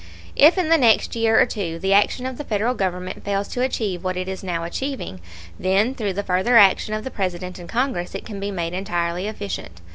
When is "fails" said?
3.23-3.47